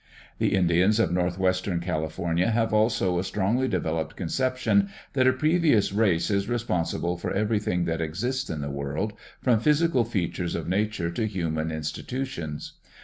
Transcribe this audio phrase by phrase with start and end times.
[0.39, 6.31] The Indians of northwestern California have also a strongly developed conception that a previous race
[6.31, 11.27] is responsible for everything that exists in the world, from physical features of nature to
[11.27, 12.79] human institutions.